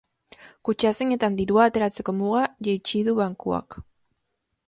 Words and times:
Kutxazainetan 0.69 1.35
dirua 1.41 1.67
ateratzeko 1.71 2.15
muga 2.23 2.41
jaitsi 2.69 3.05
du 3.09 3.17
bankuak. 3.23 3.81